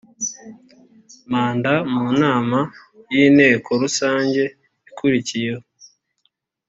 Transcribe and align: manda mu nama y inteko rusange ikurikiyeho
manda 1.31 1.73
mu 1.91 2.03
nama 2.21 2.59
y 3.13 3.15
inteko 3.27 3.69
rusange 3.81 4.41
ikurikiyeho 4.89 5.63